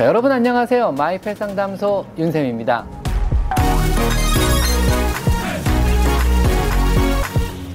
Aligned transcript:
자, 0.00 0.06
여러분 0.06 0.32
안녕하세요. 0.32 0.92
마이펫 0.92 1.36
상담소 1.36 2.06
윤쌤입니다. 2.16 2.86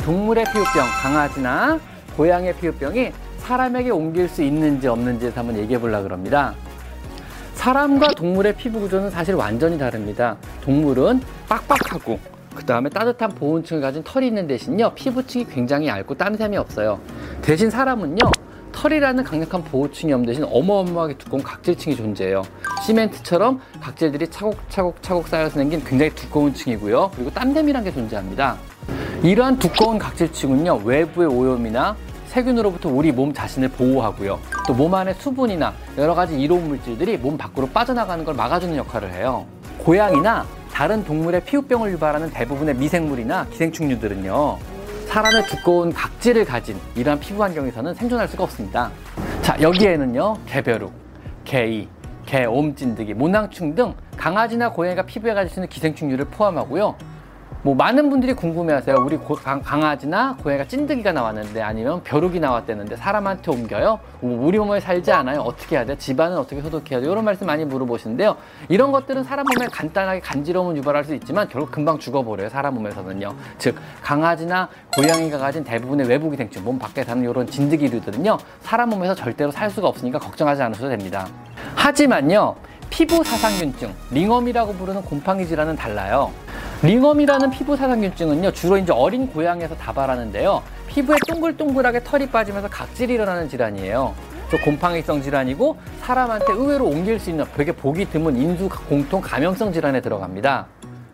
동물의 0.04 0.44
피부병, 0.46 0.88
강아지나 1.04 1.80
고양이의 2.18 2.56
피부병이 2.56 3.12
사람에게 3.38 3.92
옮길 3.92 4.28
수 4.28 4.42
있는지 4.42 4.88
없는지에서 4.88 5.42
한번 5.42 5.56
얘기해 5.60 5.80
보려고 5.80 6.10
합니다. 6.10 6.56
사람과 7.54 8.08
동물의 8.16 8.56
피부 8.56 8.80
구조는 8.80 9.12
사실 9.12 9.36
완전히 9.36 9.78
다릅니다. 9.78 10.36
동물은 10.62 11.22
빡빡하고 11.48 12.18
그 12.56 12.66
다음에 12.66 12.90
따뜻한 12.90 13.36
보온층을 13.36 13.84
가진 13.84 14.02
털이 14.04 14.26
있는 14.26 14.48
대신요 14.48 14.96
피부층이 14.96 15.46
굉장히 15.46 15.86
얇고 15.90 16.16
땀샘이 16.16 16.58
없어요. 16.58 17.00
대신 17.44 17.70
사람은요 17.70 18.18
털이라는 18.86 19.24
강력한 19.24 19.64
보호층이 19.64 20.14
없는 20.14 20.28
대신 20.28 20.44
어마어마하게 20.44 21.18
두꺼운 21.18 21.42
각질층이 21.42 21.96
존재해요. 21.96 22.44
시멘트처럼 22.86 23.60
각질들이 23.82 24.28
차곡차곡 24.28 25.02
차곡 25.02 25.28
쌓여서 25.28 25.56
생긴 25.56 25.84
굉장히 25.84 26.14
두꺼운 26.14 26.54
층이고요. 26.54 27.10
그리고 27.16 27.32
땀샘이라는 27.32 27.84
게 27.84 27.92
존재합니다. 27.92 28.58
이러한 29.24 29.58
두꺼운 29.58 29.98
각질층은요 29.98 30.82
외부의 30.86 31.28
오염이나 31.28 31.96
세균으로부터 32.28 32.90
우리 32.90 33.12
몸 33.12 33.34
자신을 33.34 33.70
보호하고요. 33.70 34.40
또 34.68 34.74
몸 34.76 34.94
안에 34.94 35.16
수분이나 35.16 35.74
여러 35.98 36.14
가지 36.14 36.40
이로운 36.40 36.68
물질들이 36.68 37.18
몸 37.18 37.40
밖으로 37.40 37.68
빠져나가는 37.68 38.24
걸 38.24 38.36
막아주는 38.36 38.76
역할을 38.76 39.12
해요. 39.14 39.48
고양이나 39.80 40.46
다른 40.72 41.04
동물의 41.04 41.44
피부병을 41.46 41.92
유발하는 41.94 42.30
대부분의 42.30 42.76
미생물이나 42.76 43.48
기생충류들은요. 43.50 44.75
사람의 45.06 45.46
두꺼운 45.46 45.94
각질을 45.94 46.46
가진 46.46 46.78
이러한 46.96 47.20
피부 47.20 47.42
환경에서는 47.44 47.94
생존할 47.94 48.28
수가 48.28 48.44
없습니다. 48.44 48.92
자, 49.42 49.56
여기에는요. 49.62 50.38
개벼룩, 50.46 50.92
개이, 51.46 51.88
개 52.26 52.46
옴 52.46 52.76
찐득이, 52.76 53.14
모낭충 53.14 53.76
등 53.76 53.94
강아지나 54.18 54.72
고양이가 54.72 55.04
피부에 55.04 55.34
가질 55.34 55.50
수 55.52 55.60
있는 55.60 55.70
기생충류를 55.70 56.26
포함하고요. 56.26 56.96
뭐 57.66 57.74
많은 57.74 58.12
분들이 58.12 58.34
궁금해하세요. 58.34 58.96
우리 59.00 59.18
고, 59.18 59.34
강아지나 59.34 60.38
고양이가 60.44 60.68
찐득이가 60.68 61.14
나왔는데 61.14 61.64
아니면 61.64 62.04
벼룩이 62.04 62.40
나왔대는데 62.40 62.96
사람한테 62.96 63.50
옮겨요? 63.50 64.00
뭐 64.20 64.46
우리 64.46 64.60
몸에 64.60 64.80
살지 64.80 65.12
않아요? 65.12 65.40
어떻게 65.40 65.76
해야 65.76 65.84
돼? 65.84 65.98
집안은 65.98 66.38
어떻게 66.38 66.62
소독해야 66.62 67.00
돼? 67.02 67.08
이런 67.08 67.26
말씀 67.26 67.48
많이 67.48 67.66
물어보시는데요. 67.66 68.38
이런 68.70 68.92
것들은 68.92 69.24
사람 69.24 69.48
몸에 69.52 69.66
간단하게 69.66 70.20
간지러움을 70.20 70.78
유발할 70.78 71.06
수 71.06 71.16
있지만 71.16 71.50
결국 71.50 71.72
금방 71.72 71.98
죽어버려요. 71.98 72.50
사람 72.50 72.76
몸에서는요. 72.76 73.34
즉 73.58 73.76
강아지나 74.04 74.70
고양이가 74.96 75.40
가진 75.40 75.64
대부분의 75.64 76.08
외부 76.08 76.30
기생충, 76.30 76.64
몸 76.64 76.78
밖에 76.78 77.04
사는 77.04 77.28
이런 77.28 77.48
진드기류들은요. 77.48 78.38
사람 78.62 78.90
몸에서 78.90 79.16
절대로 79.16 79.50
살 79.50 79.72
수가 79.72 79.88
없으니까 79.88 80.20
걱정하지 80.20 80.62
않으셔도 80.62 80.90
됩니다. 80.90 81.28
하지만요. 81.76 82.58
피부 82.92 83.24
사상균증, 83.24 83.92
링엄이라고 84.12 84.74
부르는 84.74 85.02
곰팡이 85.02 85.48
질환은 85.48 85.76
달라요. 85.76 86.32
링엄이라는 86.84 87.50
피부 87.52 87.76
사상균증은요 87.76 88.52
주로 88.52 88.78
이제 88.78 88.92
어린 88.92 89.28
고양이에서 89.28 89.76
다발하는데요. 89.76 90.62
피부에 90.88 91.18
동글동글하게 91.28 92.04
털이 92.04 92.28
빠지면서 92.28 92.70
각질이 92.70 93.14
일어나는 93.14 93.50
질환이에요. 93.50 94.14
저 94.52 94.58
곰팡이성 94.58 95.22
질환이고 95.22 95.78
사람한테 96.02 96.54
의외로 96.54 96.86
옮길 96.86 97.20
수 97.20 97.30
있는 97.30 97.46
되게 97.56 97.72
보기 97.72 98.06
드문 98.10 98.36
인수 98.38 98.70
공통 98.88 99.22
감염성 99.22 99.74
질환에 99.74 100.02
들어갑니다. 100.02 100.68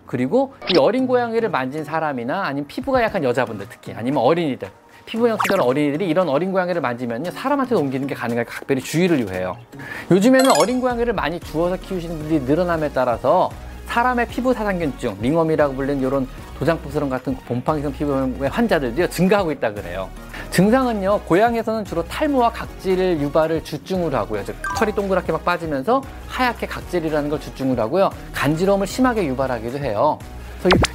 그리고 0.06 0.54
이 0.74 0.78
어린 0.78 1.08
고양이를 1.08 1.50
만진 1.50 1.86
사람이나 1.86 2.44
아니면 2.44 2.68
피부가 2.68 3.02
약한 3.02 3.24
여자분들 3.24 3.68
특히 3.70 3.94
아니면 3.96 4.22
어린이들 4.24 4.68
피부형 5.06 5.38
시절 5.46 5.62
어린이들이 5.62 6.10
이런 6.10 6.28
어린 6.28 6.52
고양이를 6.52 6.82
만지면요 6.82 7.32
사람한테 7.32 7.76
옮기는 7.76 8.08
게 8.08 8.16
가능하게 8.16 8.50
각별히 8.50 8.82
주의를 8.82 9.22
요해요. 9.22 9.56
요즘에는 10.10 10.52
어린 10.60 10.82
고양이를 10.82 11.14
많이 11.14 11.40
주워서 11.40 11.78
키우시는 11.78 12.18
분들이 12.18 12.40
늘어남에 12.42 12.90
따라서 12.90 13.50
사람의 13.86 14.28
피부 14.28 14.54
사상균증, 14.54 15.18
링엄이라고 15.22 15.76
불리는 15.76 16.02
이런 16.02 16.28
도장부스럼 16.58 17.10
같은 17.10 17.36
곰팡이성 17.48 17.92
피부의 17.92 18.50
환자들도요, 18.50 19.10
증가하고 19.10 19.52
있다 19.52 19.74
그래요. 19.74 20.10
증상은요, 20.52 21.22
고양이에서는 21.22 21.86
주로 21.86 22.04
탈모와 22.06 22.52
각질 22.52 23.20
유발을 23.20 23.64
주증으로 23.64 24.18
하고요. 24.18 24.44
즉, 24.46 24.56
털이 24.78 24.94
동그랗게 24.94 25.32
막 25.32 25.44
빠지면서 25.44 26.02
하얗게 26.28 26.68
각질이라는 26.68 27.30
걸 27.30 27.40
주증으로 27.40 27.82
하고요. 27.82 28.12
간지러움을 28.34 28.88
심하게 28.88 29.26
유발하기도 29.26 29.80
해요. 29.80 30.20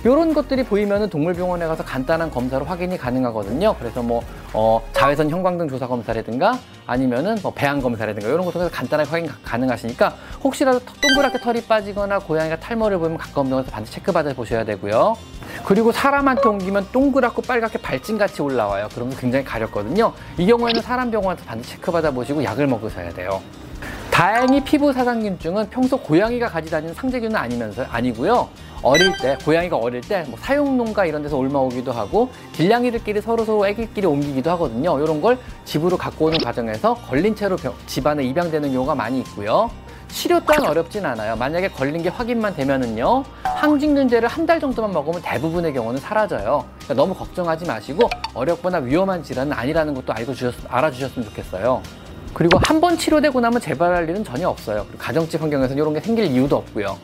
이런 0.04 0.32
것들이 0.32 0.62
보이면 0.62 1.10
동물병원에 1.10 1.66
가서 1.66 1.84
간단한 1.84 2.30
검사로 2.30 2.64
확인이 2.64 2.97
가능하거든요. 2.97 3.74
그래서 3.78 4.03
뭐 4.03 4.22
어, 4.52 4.80
자외선 4.92 5.28
형광등 5.28 5.68
조사 5.68 5.86
검사라든가 5.86 6.58
아니면은 6.86 7.36
뭐 7.42 7.52
배양 7.52 7.80
검사라든가 7.80 8.28
이런 8.28 8.44
것을 8.44 8.70
간단하게 8.70 9.10
확인 9.10 9.30
가능하시니까 9.44 10.14
혹시라도 10.42 10.80
동그랗게 11.00 11.40
털이 11.40 11.62
빠지거나 11.64 12.20
고양이가 12.20 12.60
탈모를 12.60 12.98
보면 12.98 13.18
가까운 13.18 13.48
병원에서 13.48 13.70
반드시 13.70 13.94
체크받아 13.96 14.32
보셔야 14.34 14.64
되고요. 14.64 15.16
그리고 15.64 15.92
사람한테 15.92 16.48
옮기면 16.48 16.88
동그랗고 16.92 17.42
빨갛게 17.42 17.78
발진같이 17.78 18.42
올라와요. 18.42 18.88
그러면 18.94 19.16
굉장히 19.16 19.44
가렵거든요. 19.44 20.12
이 20.38 20.46
경우에는 20.46 20.80
사람 20.82 21.10
병원에서 21.10 21.44
반드시 21.44 21.72
체크받아 21.72 22.10
보시고 22.12 22.42
약을 22.42 22.66
먹으셔야 22.66 23.10
돼요. 23.10 23.40
다행히 24.21 24.65
피부 24.65 24.94
사상균증은 24.94 25.69
평소 25.69 25.99
고양이가 25.99 26.49
가지 26.49 26.71
다니는 26.71 26.94
상재균은 26.94 27.37
아니면서 27.37 27.84
아니고요. 27.84 28.49
어릴 28.82 29.12
때 29.19 29.37
고양이가 29.44 29.77
어릴 29.77 30.00
때 30.00 30.25
뭐 30.27 30.38
사육농가 30.41 31.04
이런 31.04 31.22
데서 31.22 31.37
올마오기도 31.37 31.93
하고 31.93 32.31
길냥이들끼리 32.53 33.21
서로 33.21 33.44
서로 33.44 33.66
애기끼리 33.66 34.06
옮기기도 34.06 34.50
하거든요. 34.53 34.99
이런 35.03 35.21
걸 35.21 35.37
집으로 35.66 35.99
갖고 35.99 36.25
오는 36.27 36.38
과정에서 36.38 36.94
걸린 36.94 37.37
채로 37.37 37.56
병, 37.56 37.75
집안에 37.87 38.25
입양되는 38.25 38.72
경우가 38.72 38.94
많이 38.94 39.19
있고요. 39.19 39.71
치료 40.09 40.41
또한 40.41 40.65
어렵진 40.66 41.04
않아요. 41.04 41.37
만약에 41.37 41.69
걸린 41.69 42.03
게 42.03 42.09
확인만 42.09 42.54
되면은요. 42.56 43.22
항진균제를 43.43 44.28
한 44.31 44.47
달 44.47 44.59
정도만 44.59 44.93
먹으면 44.93 45.21
대부분의 45.21 45.75
경우는 45.75 46.00
사라져요. 46.00 46.65
그러니까 46.78 46.94
너무 46.94 47.12
걱정하지 47.12 47.66
마시고 47.66 48.09
어렵거나 48.33 48.78
위험한 48.78 49.22
질환은 49.22 49.53
아니라는 49.53 49.93
것도 49.93 50.15
알고 50.15 50.33
주셨, 50.33 50.54
알아주셨으면 50.69 51.28
좋겠어요. 51.28 51.83
그리고 52.34 52.59
한 52.64 52.81
번 52.81 52.98
치료되고 52.98 53.41
나면 53.41 53.60
재발할 53.60 54.09
일은 54.09 54.22
전혀 54.22 54.48
없어요. 54.48 54.87
가정집 54.98 55.41
환경에서는 55.41 55.81
이런 55.82 55.94
게 55.94 56.00
생길 56.00 56.26
이유도 56.26 56.56
없고요. 56.56 56.98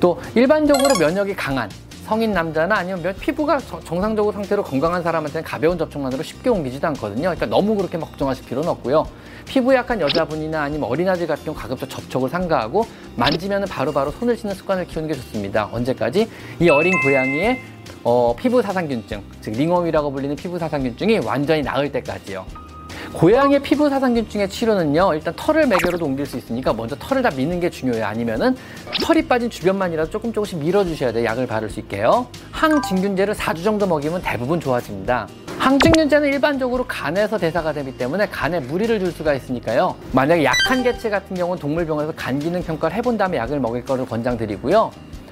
또 0.00 0.18
일반적으로 0.34 0.96
면역이 0.98 1.34
강한 1.36 1.68
성인 2.06 2.32
남자나 2.32 2.76
아니면 2.76 3.14
피부가 3.20 3.58
정상적으로 3.84 4.32
상태로 4.32 4.62
건강한 4.62 5.02
사람한테는 5.02 5.44
가벼운 5.44 5.76
접촉만으로 5.76 6.22
쉽게 6.22 6.48
옮기지도 6.48 6.86
않거든요. 6.88 7.22
그러니까 7.24 7.44
너무 7.44 7.76
그렇게 7.76 7.98
걱정하실 7.98 8.46
필요는 8.46 8.70
없고요. 8.70 9.06
피부 9.44 9.74
약한 9.74 10.00
여자분이나 10.00 10.62
아니면 10.62 10.88
어린아이들 10.88 11.26
같은 11.26 11.44
경우 11.44 11.54
가급적 11.56 11.90
접촉을 11.90 12.30
삼가하고 12.30 12.86
만지면 13.16 13.64
바로바로 13.66 14.10
손을 14.12 14.36
씻는 14.38 14.54
습관을 14.54 14.86
키우는 14.86 15.08
게 15.08 15.14
좋습니다. 15.14 15.68
언제까지? 15.70 16.26
이 16.60 16.68
어린 16.70 16.94
고양이의 17.02 17.60
어, 18.04 18.34
피부 18.38 18.62
사상균증, 18.62 19.22
즉 19.42 19.52
링웜이라고 19.52 20.10
불리는 20.10 20.34
피부 20.36 20.58
사상균증이 20.58 21.18
완전히 21.18 21.60
나을 21.60 21.92
때까지요. 21.92 22.46
고양이의 23.12 23.62
피부 23.62 23.88
사상균증의 23.88 24.48
치료는요 24.48 25.14
일단 25.14 25.34
털을 25.34 25.66
매개로도 25.66 26.04
옮길 26.04 26.26
수 26.26 26.36
있으니까 26.36 26.72
먼저 26.72 26.94
털을 26.96 27.22
다 27.22 27.30
미는 27.34 27.58
게 27.60 27.70
중요해요. 27.70 28.04
아니면은 28.04 28.56
털이 29.02 29.26
빠진 29.26 29.50
주변만이라도 29.50 30.10
조금 30.10 30.32
조금씩 30.32 30.58
밀어주셔야 30.58 31.12
돼요. 31.12 31.24
약을 31.24 31.46
바를 31.46 31.68
수 31.68 31.80
있게요. 31.80 32.26
항진균제를 32.52 33.34
4주 33.34 33.64
정도 33.64 33.86
먹이면 33.86 34.22
대부분 34.22 34.60
좋아집니다. 34.60 35.26
항진균제는 35.58 36.28
일반적으로 36.28 36.84
간에서 36.86 37.38
대사가 37.38 37.72
되기 37.72 37.96
때문에 37.96 38.28
간에 38.28 38.60
무리를 38.60 38.98
줄 39.00 39.10
수가 39.10 39.34
있으니까요. 39.34 39.96
만약에 40.12 40.44
약한 40.44 40.82
개체 40.82 41.10
같은 41.10 41.36
경우는 41.36 41.60
동물병원에서 41.60 42.12
간 42.14 42.38
기능 42.38 42.62
평가를 42.62 42.96
해본 42.96 43.18
다음에 43.18 43.38
약을 43.38 43.58
먹일 43.58 43.84
거를 43.84 44.06
권장드리고요. 44.06 44.90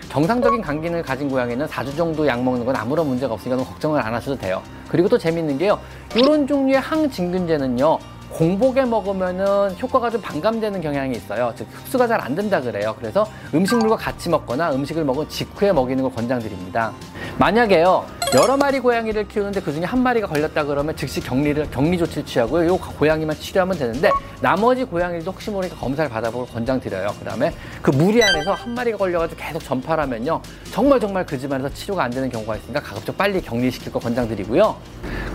정상적인 0.08 0.62
간 0.62 0.80
기능을 0.80 1.02
가진 1.02 1.28
고양이는 1.28 1.66
4주 1.66 1.96
정도 1.96 2.26
약 2.26 2.42
먹는 2.42 2.64
건 2.64 2.74
아무런 2.74 3.06
문제가 3.06 3.34
없으니까 3.34 3.62
걱정을 3.62 4.00
안 4.00 4.14
하셔도 4.14 4.36
돼요 4.38 4.62
그리고 4.88 5.08
또 5.08 5.18
재밌는 5.18 5.58
게요. 5.58 5.78
이런 6.14 6.46
종류의 6.46 6.80
항진균제는요. 6.80 7.98
공복에 8.30 8.84
먹으면은 8.84 9.76
효과가 9.80 10.10
좀 10.10 10.20
반감되는 10.20 10.80
경향이 10.80 11.16
있어요. 11.16 11.52
즉 11.56 11.66
흡수가 11.72 12.06
잘 12.06 12.20
안 12.20 12.34
된다 12.34 12.60
그래요. 12.60 12.94
그래서 12.98 13.26
음식물과 13.54 13.96
같이 13.96 14.28
먹거나 14.28 14.72
음식을 14.72 15.04
먹은 15.04 15.28
직후에 15.28 15.72
먹이는 15.72 16.02
걸 16.02 16.12
권장드립니다. 16.12 16.92
만약에요 17.38 18.04
여러 18.34 18.56
마리 18.56 18.80
고양이를 18.80 19.28
키우는데 19.28 19.60
그 19.60 19.72
중에 19.72 19.84
한 19.84 20.02
마리가 20.02 20.26
걸렸다 20.26 20.64
그러면 20.64 20.96
즉시 20.96 21.20
격리를 21.20 21.70
격리 21.70 21.96
조치를 21.96 22.26
취하고요. 22.26 22.68
요 22.68 22.76
고양이만 22.76 23.36
치료하면 23.36 23.78
되는데 23.78 24.10
나머지 24.40 24.84
고양이도 24.84 25.30
혹시 25.30 25.50
모르니까 25.50 25.76
검사를 25.76 26.10
받아보고 26.10 26.46
권장드려요. 26.46 27.14
그다음에 27.20 27.52
그 27.80 27.90
무리 27.92 28.22
안에서 28.22 28.52
한 28.52 28.74
마리가 28.74 28.98
걸려가지고 28.98 29.40
계속 29.40 29.62
전파하면요 29.62 30.42
정말 30.72 30.98
정말 30.98 31.24
그 31.24 31.38
집안에서 31.38 31.72
치료가 31.72 32.02
안 32.02 32.10
되는 32.10 32.28
경우가 32.28 32.56
있으니까 32.56 32.80
가급적 32.80 33.16
빨리 33.16 33.40
격리시킬 33.40 33.92
거 33.92 34.00
권장드리고요. 34.00 34.76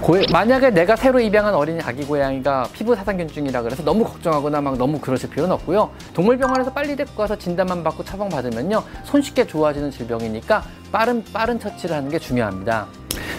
고, 0.02 0.18
만약에 0.32 0.72
내가 0.72 0.96
새로 0.96 1.20
입양한 1.20 1.54
어린 1.54 1.80
아기 1.82 2.04
고양이가 2.04 2.70
피부 2.74 2.96
사상균증이라 2.96 3.62
그래서 3.62 3.84
너무 3.84 4.04
걱정하거나 4.04 4.62
막 4.62 4.78
너무 4.78 5.00
그러실 5.00 5.30
필요는 5.30 5.54
없고요. 5.56 5.92
동물병원에서 6.14 6.74
빨리 6.74 6.96
데리고 6.96 7.16
가서 7.16 7.38
진단만 7.38 7.84
받고 7.84 8.04
처방 8.04 8.30
받으면요 8.30 8.84
손쉽게 9.06 9.48
좋아지는 9.48 9.92
질병이니까 9.92 10.64
빠른 10.92 11.24
빠른 11.32 11.60
처치를 11.60 11.96
하는 11.96 12.10
게 12.10 12.20
중요합니다. 12.20 12.88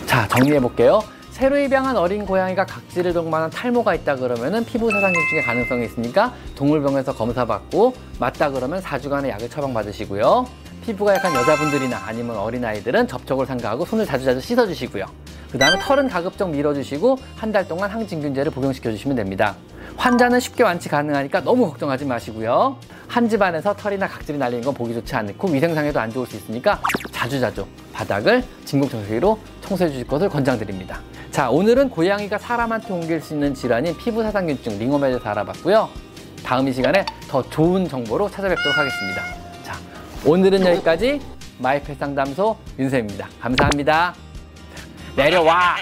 자 0.06 0.26
정리해 0.28 0.60
볼게요. 0.60 1.02
새로 1.30 1.56
입양한 1.58 1.96
어린 1.96 2.26
고양이가 2.26 2.66
각질을 2.66 3.12
동반한 3.14 3.50
탈모가 3.50 3.94
있다 3.94 4.16
그러면은 4.16 4.64
피부 4.64 4.90
사상균증의 4.90 5.42
가능성이 5.44 5.86
있으니까 5.86 6.32
동물병원에서 6.54 7.14
검사받고 7.14 7.94
맞다 8.18 8.50
그러면 8.50 8.80
4주간의 8.82 9.28
약을 9.30 9.48
처방받으시고요. 9.48 10.46
피부가 10.84 11.14
약한 11.14 11.34
여자분들이나 11.34 12.02
아니면 12.06 12.36
어린아이들은 12.36 13.08
접촉을 13.08 13.46
삼가하고 13.46 13.84
손을 13.86 14.04
자주자주 14.04 14.40
씻어주시고요. 14.40 15.06
그 15.50 15.58
다음에 15.58 15.78
털은 15.80 16.08
가급적 16.08 16.50
밀어주시고 16.50 17.18
한 17.36 17.52
달 17.52 17.66
동안 17.68 17.90
항진균제를 17.90 18.52
복용시켜주시면 18.52 19.16
됩니다. 19.16 19.54
환자는 19.96 20.40
쉽게 20.40 20.62
완치 20.62 20.88
가능하니까 20.88 21.42
너무 21.42 21.68
걱정하지 21.68 22.04
마시고요. 22.04 22.76
한 23.06 23.28
집안에서 23.28 23.76
털이나 23.76 24.08
각질이 24.08 24.38
날리는 24.38 24.64
건 24.64 24.74
보기 24.74 24.94
좋지 24.94 25.14
않고 25.14 25.48
위생상에도 25.48 26.00
안 26.00 26.10
좋을 26.10 26.26
수 26.26 26.36
있으니까 26.36 26.80
자주자주 27.10 27.66
바닥을 27.92 28.42
진공청소기로 28.64 29.38
청소해 29.60 29.90
주실 29.90 30.06
것을 30.06 30.28
권장드립니다. 30.28 31.00
자, 31.30 31.50
오늘은 31.50 31.90
고양이가 31.90 32.38
사람한테 32.38 32.92
옮길 32.92 33.20
수 33.20 33.34
있는 33.34 33.54
질환인 33.54 33.96
피부사상균증 33.96 34.78
링오메에 34.78 35.10
대해서 35.10 35.28
알아봤고요. 35.30 35.88
다음 36.44 36.68
이 36.68 36.72
시간에 36.72 37.06
더 37.28 37.42
좋은 37.48 37.88
정보로 37.88 38.30
찾아뵙도록 38.30 38.76
하겠습니다. 38.76 39.22
자, 39.62 39.74
오늘은 40.26 40.66
여기까지 40.66 41.20
마이펫 41.58 41.98
상담소 41.98 42.56
윤세입니다. 42.78 43.28
감사합니다. 43.40 44.14
내려와! 45.16 45.76